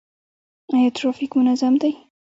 آیا 0.73 0.89
ټرافیک 0.97 1.31
منظم 1.37 1.73
دی؟ 1.81 1.91